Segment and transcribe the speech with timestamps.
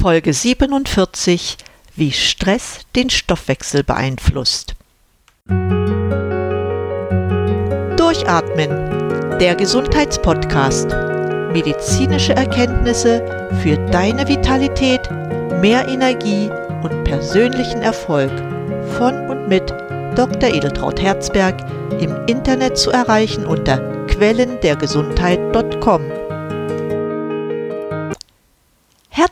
[0.00, 1.58] Folge 47
[1.96, 4.76] Wie Stress den Stoffwechsel beeinflusst.
[7.96, 8.70] Durchatmen,
[9.40, 10.90] der Gesundheitspodcast.
[11.52, 13.24] Medizinische Erkenntnisse
[13.60, 15.00] für deine Vitalität,
[15.60, 16.48] mehr Energie
[16.84, 18.30] und persönlichen Erfolg
[18.98, 19.68] von und mit
[20.14, 20.54] Dr.
[20.54, 21.56] Edeltraut Herzberg
[22.00, 26.17] im Internet zu erreichen unter quellendergesundheit.com.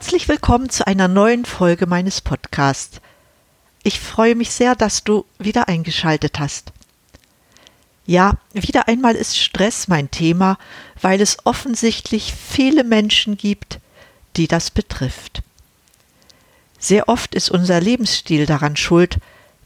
[0.07, 3.01] Herzlich willkommen zu einer neuen Folge meines Podcasts.
[3.83, 6.71] Ich freue mich sehr, dass du wieder eingeschaltet hast.
[8.07, 10.59] Ja, wieder einmal ist Stress mein Thema,
[11.03, 13.81] weil es offensichtlich viele Menschen gibt,
[14.37, 15.43] die das betrifft.
[16.79, 19.19] Sehr oft ist unser Lebensstil daran schuld,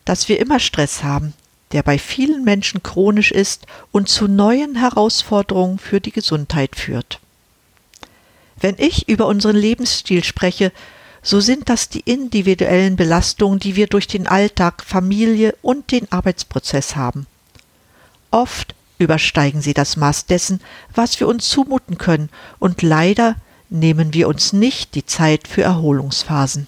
[0.07, 1.35] dass wir immer Stress haben,
[1.73, 7.21] der bei vielen Menschen chronisch ist und zu neuen Herausforderungen für die Gesundheit führt.
[8.61, 10.73] Wenn ich über unseren Lebensstil spreche,
[11.23, 16.97] so sind das die individuellen Belastungen, die wir durch den Alltag, Familie und den Arbeitsprozess
[16.97, 17.27] haben.
[18.31, 20.61] Oft übersteigen sie das Maß dessen,
[20.95, 23.37] was wir uns zumuten können, und leider
[23.71, 26.67] nehmen wir uns nicht die Zeit für Erholungsphasen.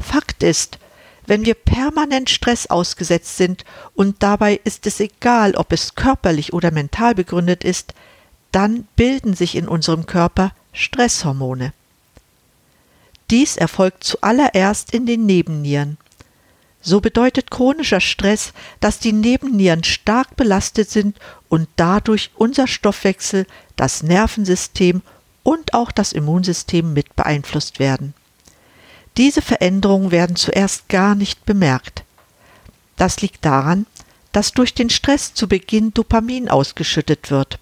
[0.00, 0.78] Fakt ist,
[1.26, 6.70] wenn wir permanent Stress ausgesetzt sind, und dabei ist es egal, ob es körperlich oder
[6.70, 7.94] mental begründet ist,
[8.52, 11.72] dann bilden sich in unserem Körper Stresshormone.
[13.30, 15.98] Dies erfolgt zuallererst in den Nebennieren.
[16.82, 24.02] So bedeutet chronischer Stress, dass die Nebennieren stark belastet sind und dadurch unser Stoffwechsel, das
[24.02, 25.02] Nervensystem
[25.44, 28.14] und auch das Immunsystem mit beeinflusst werden.
[29.16, 32.02] Diese Veränderungen werden zuerst gar nicht bemerkt.
[32.96, 33.86] Das liegt daran,
[34.32, 37.59] dass durch den Stress zu Beginn Dopamin ausgeschüttet wird.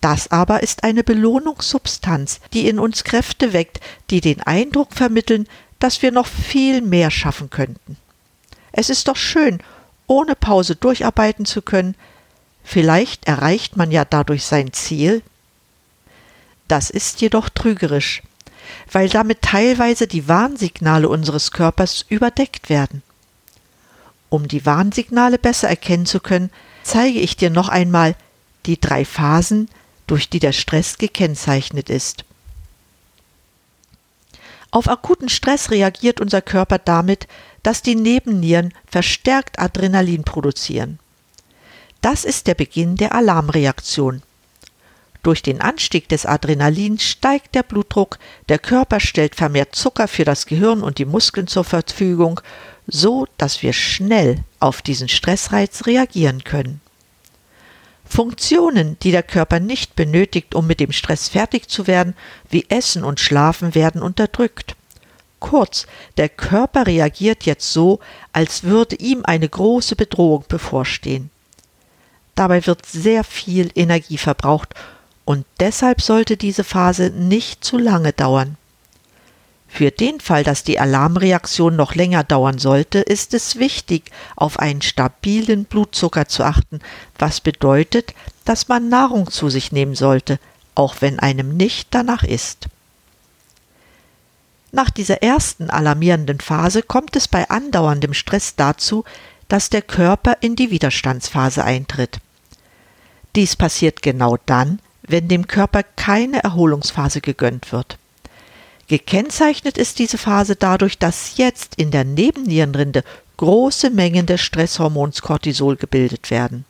[0.00, 5.46] Das aber ist eine Belohnungssubstanz, die in uns Kräfte weckt, die den Eindruck vermitteln,
[5.78, 7.96] dass wir noch viel mehr schaffen könnten.
[8.72, 9.60] Es ist doch schön,
[10.06, 11.94] ohne Pause durcharbeiten zu können.
[12.64, 15.22] Vielleicht erreicht man ja dadurch sein Ziel.
[16.68, 18.22] Das ist jedoch trügerisch,
[18.90, 23.02] weil damit teilweise die Warnsignale unseres Körpers überdeckt werden.
[24.28, 26.50] Um die Warnsignale besser erkennen zu können,
[26.84, 28.14] zeige ich dir noch einmal
[28.66, 29.68] die drei Phasen,
[30.10, 32.24] durch die der Stress gekennzeichnet ist.
[34.72, 37.28] Auf akuten Stress reagiert unser Körper damit,
[37.62, 40.98] dass die Nebennieren verstärkt Adrenalin produzieren.
[42.00, 44.22] Das ist der Beginn der Alarmreaktion.
[45.22, 50.46] Durch den Anstieg des Adrenalins steigt der Blutdruck, der Körper stellt vermehrt Zucker für das
[50.46, 52.40] Gehirn und die Muskeln zur Verfügung,
[52.88, 56.80] so dass wir schnell auf diesen Stressreiz reagieren können.
[58.10, 62.14] Funktionen, die der Körper nicht benötigt, um mit dem Stress fertig zu werden,
[62.48, 64.74] wie Essen und Schlafen, werden unterdrückt.
[65.38, 68.00] Kurz, der Körper reagiert jetzt so,
[68.32, 71.30] als würde ihm eine große Bedrohung bevorstehen.
[72.34, 74.74] Dabei wird sehr viel Energie verbraucht,
[75.24, 78.56] und deshalb sollte diese Phase nicht zu lange dauern.
[79.72, 84.82] Für den Fall, dass die Alarmreaktion noch länger dauern sollte, ist es wichtig, auf einen
[84.82, 86.80] stabilen Blutzucker zu achten,
[87.18, 88.12] was bedeutet,
[88.44, 90.38] dass man Nahrung zu sich nehmen sollte,
[90.74, 92.66] auch wenn einem nicht danach ist.
[94.72, 99.04] Nach dieser ersten alarmierenden Phase kommt es bei andauerndem Stress dazu,
[99.48, 102.18] dass der Körper in die Widerstandsphase eintritt.
[103.36, 107.98] Dies passiert genau dann, wenn dem Körper keine Erholungsphase gegönnt wird.
[108.90, 113.04] Gekennzeichnet ist diese Phase dadurch, dass jetzt in der Nebennierenrinde
[113.36, 116.64] große Mengen des Stresshormons Cortisol gebildet werden.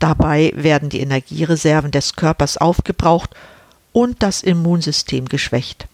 [0.00, 3.30] Dabei werden die Energiereserven des Körpers aufgebraucht
[3.92, 5.86] und das Immunsystem geschwächt.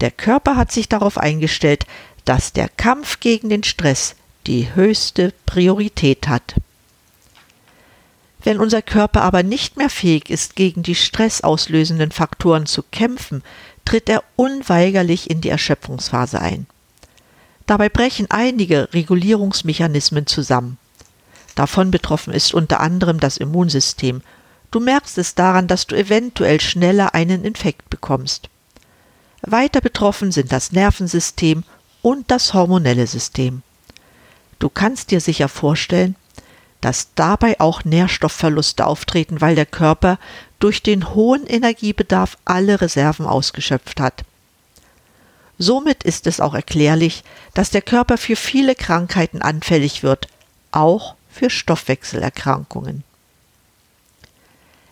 [0.00, 1.84] Der Körper hat sich darauf eingestellt,
[2.24, 4.14] dass der Kampf gegen den Stress
[4.46, 6.54] die höchste Priorität hat.
[8.42, 13.42] Wenn unser Körper aber nicht mehr fähig ist, gegen die stressauslösenden Faktoren zu kämpfen,
[13.84, 16.66] tritt er unweigerlich in die Erschöpfungsphase ein.
[17.66, 20.78] Dabei brechen einige Regulierungsmechanismen zusammen.
[21.54, 24.22] Davon betroffen ist unter anderem das Immunsystem.
[24.70, 28.48] Du merkst es daran, dass du eventuell schneller einen Infekt bekommst.
[29.42, 31.64] Weiter betroffen sind das Nervensystem
[32.02, 33.62] und das hormonelle System.
[34.58, 36.16] Du kannst dir sicher vorstellen,
[36.80, 40.18] dass dabei auch Nährstoffverluste auftreten, weil der Körper
[40.58, 44.24] durch den hohen Energiebedarf alle Reserven ausgeschöpft hat.
[45.58, 47.22] Somit ist es auch erklärlich,
[47.54, 50.28] dass der Körper für viele Krankheiten anfällig wird,
[50.72, 53.04] auch für Stoffwechselerkrankungen.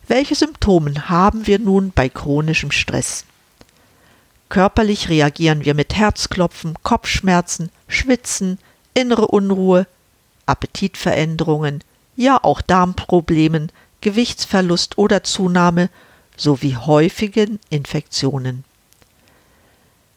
[0.06, 3.24] Welche Symptome haben wir nun bei chronischem Stress?
[4.48, 8.58] Körperlich reagieren wir mit Herzklopfen, Kopfschmerzen, Schwitzen,
[8.94, 9.86] innere Unruhe,
[10.48, 11.84] Appetitveränderungen,
[12.16, 15.90] ja auch Darmproblemen, Gewichtsverlust oder Zunahme
[16.36, 18.64] sowie häufigen Infektionen.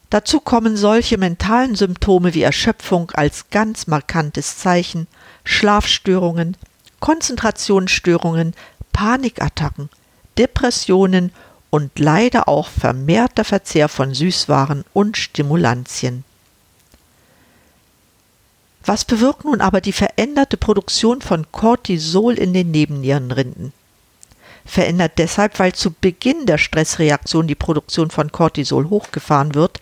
[0.09, 5.07] Dazu kommen solche mentalen Symptome wie Erschöpfung als ganz markantes Zeichen,
[5.45, 6.57] Schlafstörungen,
[6.99, 8.53] Konzentrationsstörungen,
[8.91, 9.89] Panikattacken,
[10.37, 11.31] Depressionen
[11.69, 16.25] und leider auch vermehrter Verzehr von Süßwaren und Stimulantien.
[18.83, 23.73] Was bewirkt nun aber die veränderte Produktion von Cortisol in den Nebennierenrinden?
[24.65, 29.79] Verändert deshalb, weil zu Beginn der Stressreaktion die Produktion von Cortisol hochgefahren wird,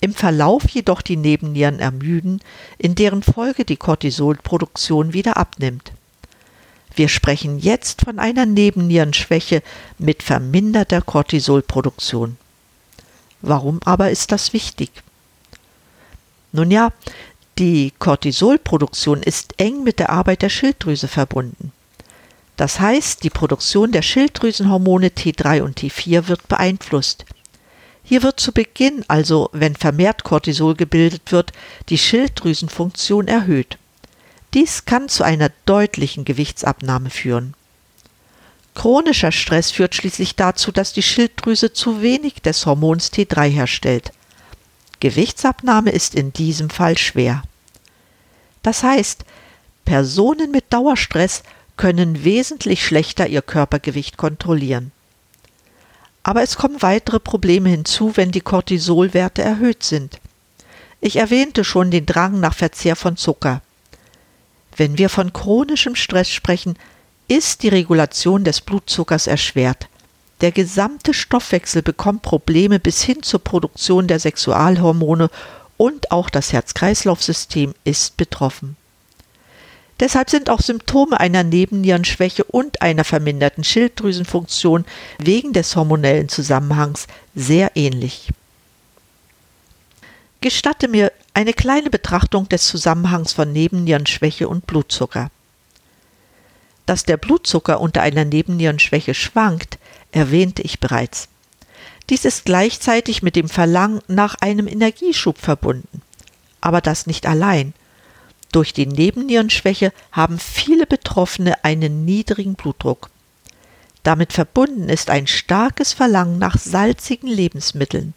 [0.00, 2.40] im Verlauf jedoch die Nebennieren ermüden,
[2.78, 5.92] in deren Folge die Cortisolproduktion wieder abnimmt.
[6.94, 9.62] Wir sprechen jetzt von einer Nebennierenschwäche
[9.98, 12.36] mit verminderter Cortisolproduktion.
[13.40, 14.90] Warum aber ist das wichtig?
[16.52, 16.90] Nun ja,
[17.58, 21.72] die Cortisolproduktion ist eng mit der Arbeit der Schilddrüse verbunden.
[22.56, 27.24] Das heißt, die Produktion der Schilddrüsenhormone T3 und T4 wird beeinflusst.
[28.04, 31.52] Hier wird zu Beginn, also wenn vermehrt Cortisol gebildet wird,
[31.88, 33.78] die Schilddrüsenfunktion erhöht.
[34.54, 37.54] Dies kann zu einer deutlichen Gewichtsabnahme führen.
[38.74, 44.12] Chronischer Stress führt schließlich dazu, dass die Schilddrüse zu wenig des Hormons T3 herstellt.
[45.02, 47.42] Gewichtsabnahme ist in diesem Fall schwer.
[48.62, 49.24] Das heißt,
[49.84, 51.42] Personen mit Dauerstress
[51.76, 54.92] können wesentlich schlechter ihr Körpergewicht kontrollieren.
[56.22, 60.20] Aber es kommen weitere Probleme hinzu, wenn die Cortisolwerte erhöht sind.
[61.00, 63.60] Ich erwähnte schon den Drang nach Verzehr von Zucker.
[64.76, 66.78] Wenn wir von chronischem Stress sprechen,
[67.26, 69.88] ist die Regulation des Blutzuckers erschwert.
[70.42, 75.30] Der gesamte Stoffwechsel bekommt Probleme bis hin zur Produktion der Sexualhormone
[75.76, 78.76] und auch das Herz-Kreislauf-System ist betroffen.
[80.00, 84.84] Deshalb sind auch Symptome einer Nebennierenschwäche und einer verminderten Schilddrüsenfunktion
[85.18, 87.06] wegen des hormonellen Zusammenhangs
[87.36, 88.30] sehr ähnlich.
[90.40, 95.30] Gestatte mir eine kleine Betrachtung des Zusammenhangs von Nebennierenschwäche und Blutzucker.
[96.84, 99.78] Dass der Blutzucker unter einer Nebennierenschwäche schwankt,
[100.12, 101.28] erwähnte ich bereits.
[102.10, 106.02] Dies ist gleichzeitig mit dem Verlangen nach einem Energieschub verbunden.
[106.60, 107.74] Aber das nicht allein.
[108.52, 113.10] Durch die Nebennierenschwäche haben viele Betroffene einen niedrigen Blutdruck.
[114.02, 118.14] Damit verbunden ist ein starkes Verlangen nach salzigen Lebensmitteln.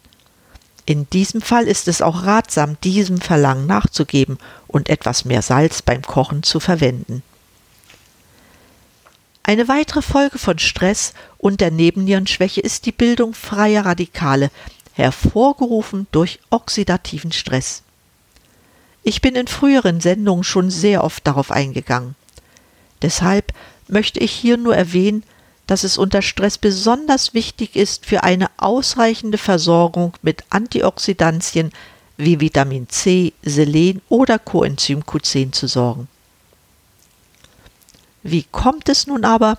[0.84, 4.38] In diesem Fall ist es auch ratsam, diesem Verlangen nachzugeben
[4.68, 7.22] und etwas mehr Salz beim Kochen zu verwenden.
[9.48, 14.50] Eine weitere Folge von Stress und der Nebennierenschwäche ist die Bildung freier Radikale,
[14.94, 17.84] hervorgerufen durch oxidativen Stress.
[19.04, 22.16] Ich bin in früheren Sendungen schon sehr oft darauf eingegangen.
[23.02, 23.52] Deshalb
[23.86, 25.22] möchte ich hier nur erwähnen,
[25.68, 31.70] dass es unter Stress besonders wichtig ist, für eine ausreichende Versorgung mit Antioxidantien
[32.16, 36.08] wie Vitamin C, Selen oder Coenzym Q10 zu sorgen.
[38.28, 39.58] Wie kommt es nun aber,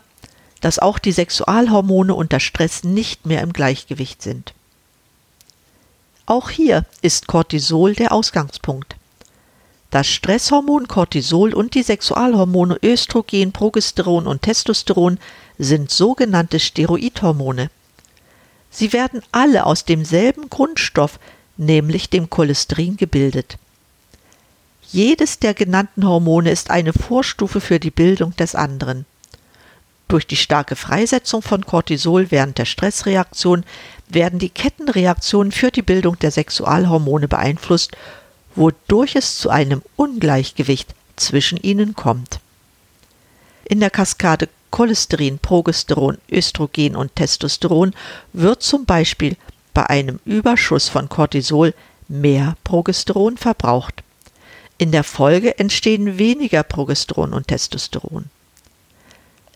[0.60, 4.54] dass auch die Sexualhormone unter Stress nicht mehr im Gleichgewicht sind?
[6.26, 8.98] Auch hier ist Cortisol der Ausgangspunkt.
[9.90, 15.18] Das Stresshormon Cortisol und die Sexualhormone Östrogen, Progesteron und Testosteron
[15.58, 17.70] sind sogenannte Steroidhormone.
[18.70, 21.20] Sie werden alle aus demselben Grundstoff,
[21.56, 23.58] nämlich dem Cholesterin, gebildet.
[24.90, 29.06] Jedes der genannten Hormone ist eine Vorstufe für die Bildung des anderen.
[30.08, 33.66] Durch die starke Freisetzung von Cortisol während der Stressreaktion
[34.08, 37.98] werden die Kettenreaktionen für die Bildung der Sexualhormone beeinflusst,
[38.56, 42.40] wodurch es zu einem Ungleichgewicht zwischen ihnen kommt.
[43.66, 47.94] In der Kaskade Cholesterin, Progesteron, Östrogen und Testosteron
[48.32, 49.36] wird zum Beispiel
[49.74, 51.74] bei einem Überschuss von Cortisol
[52.08, 54.04] mehr Progesteron verbraucht.
[54.78, 58.26] In der Folge entstehen weniger Progesteron und Testosteron.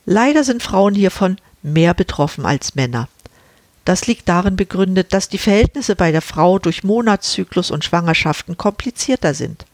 [0.06, 3.08] Leider sind Frauen hiervon mehr betroffen als Männer.
[3.86, 9.34] Das liegt darin begründet, dass die Verhältnisse bei der Frau durch Monatszyklus und Schwangerschaften komplizierter
[9.34, 9.66] sind.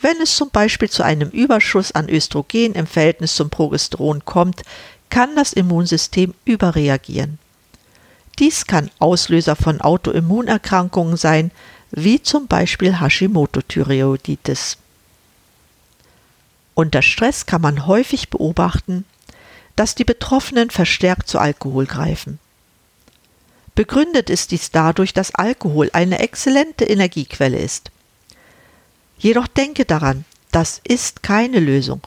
[0.00, 4.62] Wenn es zum Beispiel zu einem Überschuss an Östrogen im Verhältnis zum Progesteron kommt,
[5.10, 7.38] kann das Immunsystem überreagieren.
[8.38, 11.50] Dies kann Auslöser von Autoimmunerkrankungen sein,
[11.90, 14.76] wie zum Beispiel Hashimoto-Thyreoiditis.
[16.74, 19.04] Unter Stress kann man häufig beobachten,
[19.76, 22.38] dass die Betroffenen verstärkt zu Alkohol greifen.
[23.74, 27.90] Begründet ist dies dadurch, dass Alkohol eine exzellente Energiequelle ist.
[29.18, 32.00] Jedoch denke daran, das ist keine Lösung.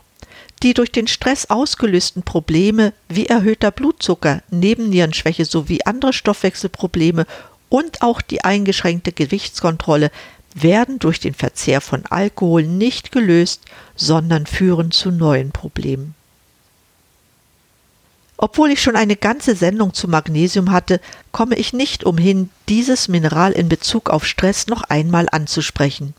[0.64, 7.26] Die durch den Stress ausgelösten Probleme wie erhöhter Blutzucker, Nebennierenschwäche sowie andere Stoffwechselprobleme
[7.72, 10.12] und auch die eingeschränkte Gewichtskontrolle
[10.54, 13.62] werden durch den Verzehr von Alkohol nicht gelöst,
[13.96, 16.14] sondern führen zu neuen Problemen.
[18.36, 21.00] Obwohl ich schon eine ganze Sendung zu Magnesium hatte,
[21.32, 26.14] komme ich nicht umhin, dieses Mineral in Bezug auf Stress noch einmal anzusprechen.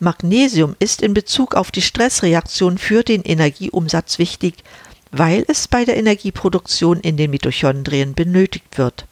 [0.00, 4.64] Magnesium ist in Bezug auf die Stressreaktion für den Energieumsatz wichtig,
[5.12, 9.06] weil es bei der Energieproduktion in den Mitochondrien benötigt wird.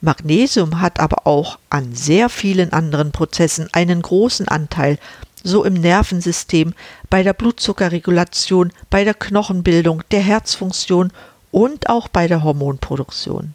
[0.00, 4.98] Magnesium hat aber auch an sehr vielen anderen Prozessen einen großen Anteil,
[5.42, 6.74] so im Nervensystem,
[7.08, 11.12] bei der Blutzuckerregulation, bei der Knochenbildung, der Herzfunktion
[11.50, 13.54] und auch bei der Hormonproduktion.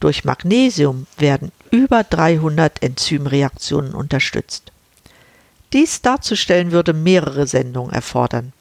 [0.00, 4.70] Durch Magnesium werden über 300 Enzymreaktionen unterstützt.
[5.72, 8.52] Dies darzustellen würde mehrere Sendungen erfordern.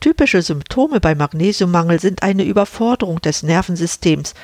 [0.00, 4.34] Typische Symptome bei Magnesiummangel sind eine Überforderung des Nervensystems,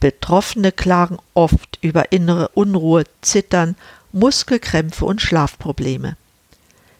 [0.00, 3.76] Betroffene klagen oft über innere Unruhe, Zittern,
[4.12, 6.16] Muskelkrämpfe und Schlafprobleme.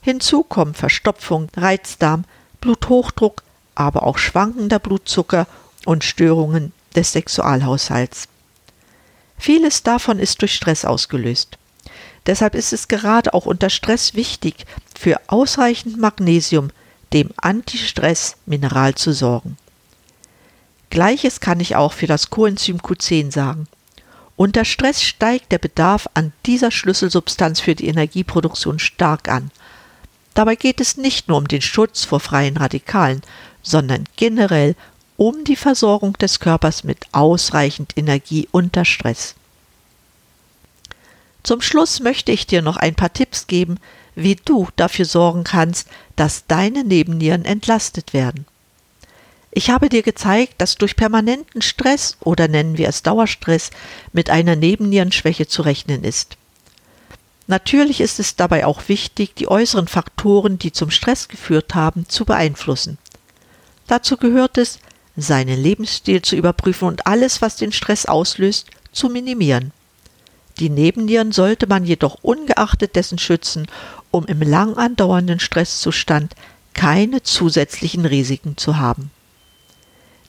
[0.03, 2.25] Hinzu kommen Verstopfung, Reizdarm,
[2.61, 3.43] Bluthochdruck,
[3.75, 5.47] aber auch schwankender Blutzucker
[5.87, 8.29] und Störungen des Sexualhaushalts.
[9.39, 11.57] Vieles davon ist durch Stress ausgelöst.
[12.27, 14.67] Deshalb ist es gerade auch unter Stress wichtig,
[14.99, 16.71] für ausreichend Magnesium,
[17.15, 19.57] dem Antistress-Mineral, zu sorgen.
[20.91, 23.69] Gleiches kann ich auch für das Coenzym Q10 sagen.
[24.37, 29.51] Unter Stress steigt der Bedarf an dieser Schlüsselsubstanz für die Energieproduktion stark an.
[30.35, 33.23] Dabei geht es nicht nur um den Schutz vor freien Radikalen,
[33.63, 34.75] sondern generell
[35.17, 39.35] um die Versorgung des Körpers mit ausreichend Energie unter Stress.
[41.43, 43.79] Zum Schluss möchte ich dir noch ein paar Tipps geben,
[44.15, 48.47] wie du dafür sorgen kannst, dass deine Nebennieren entlastet werden.
[49.53, 53.71] Ich habe dir gezeigt, dass durch permanenten Stress oder nennen wir es Dauerstress
[54.13, 56.37] mit einer Nebennierenschwäche zu rechnen ist.
[57.49, 62.25] Natürlich ist es dabei auch wichtig, die äußeren Faktoren, die zum Stress geführt haben, zu
[62.25, 62.97] beeinflussen.
[63.89, 64.79] Dazu gehört es,
[65.17, 69.73] seinen Lebensstil zu überprüfen und alles, was den Stress auslöst, zu minimieren.
[70.61, 73.67] Die Nebennieren sollte man jedoch ungeachtet dessen schützen,
[74.13, 76.37] um im lang andauernden Stresszustand
[76.73, 79.11] keine zusätzlichen Risiken zu haben.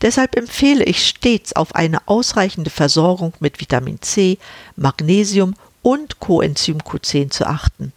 [0.01, 4.39] Deshalb empfehle ich stets auf eine ausreichende Versorgung mit Vitamin C,
[4.75, 5.53] Magnesium
[5.83, 7.93] und Coenzym Q10 zu achten.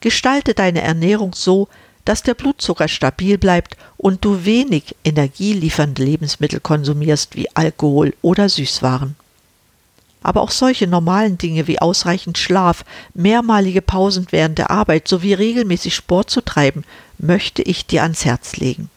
[0.00, 1.68] Gestalte deine Ernährung so,
[2.06, 9.16] dass der Blutzucker stabil bleibt und du wenig energieliefernde Lebensmittel konsumierst wie Alkohol oder Süßwaren.
[10.22, 12.84] Aber auch solche normalen Dinge wie ausreichend Schlaf,
[13.14, 16.84] mehrmalige Pausen während der Arbeit sowie regelmäßig Sport zu treiben,
[17.18, 18.90] möchte ich dir ans Herz legen.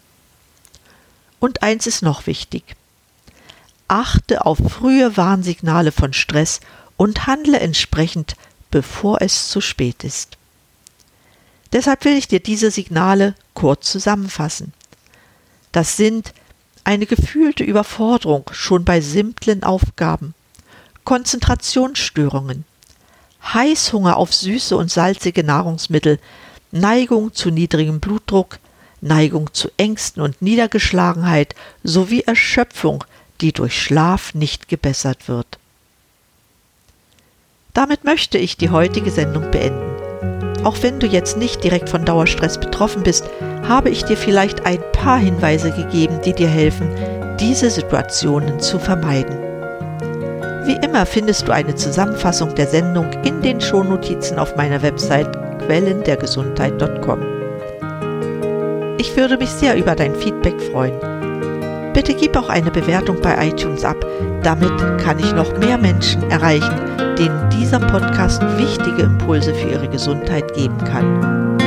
[1.44, 2.64] Und eins ist noch wichtig.
[3.90, 6.62] Achte auf frühe Warnsignale von Stress
[6.96, 8.38] und handle entsprechend,
[8.72, 10.38] bevor es zu spät ist.
[11.74, 14.72] Deshalb will ich dir diese Signale kurz zusammenfassen.
[15.74, 16.34] Das sind
[16.86, 20.36] eine gefühlte Überforderung schon bei simplen Aufgaben,
[21.04, 22.64] Konzentrationsstörungen,
[23.44, 26.20] Heißhunger auf süße und salzige Nahrungsmittel,
[26.72, 28.60] Neigung zu niedrigem Blutdruck,
[29.04, 33.04] Neigung zu Ängsten und Niedergeschlagenheit sowie Erschöpfung,
[33.42, 35.60] die durch Schlaf nicht gebessert wird.
[37.74, 40.64] Damit möchte ich die heutige Sendung beenden.
[40.64, 43.30] Auch wenn du jetzt nicht direkt von Dauerstress betroffen bist,
[43.68, 46.88] habe ich dir vielleicht ein paar Hinweise gegeben, die dir helfen,
[47.40, 49.38] diese Situationen zu vermeiden.
[50.66, 55.30] Wie immer findest du eine Zusammenfassung der Sendung in den Shownotizen auf meiner Website
[55.66, 57.33] quellendergesundheit.com.
[58.98, 60.94] Ich würde mich sehr über dein Feedback freuen.
[61.94, 64.06] Bitte gib auch eine Bewertung bei iTunes ab.
[64.44, 64.72] Damit
[65.04, 66.76] kann ich noch mehr Menschen erreichen,
[67.18, 71.60] denen dieser Podcast wichtige Impulse für ihre Gesundheit geben kann.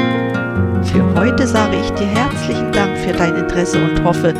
[0.84, 4.34] Für heute sage ich dir herzlichen Dank für dein Interesse und hoffe,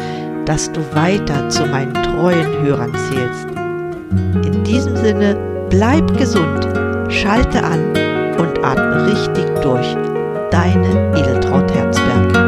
[0.44, 3.48] dass du weiter zu meinen treuen Hörern zählst.
[4.46, 5.36] In diesem Sinne,
[5.70, 6.68] bleib gesund,
[7.08, 7.80] schalte an
[8.38, 9.96] und atme richtig durch.
[10.50, 12.45] Deine Edeltraut Herzberg.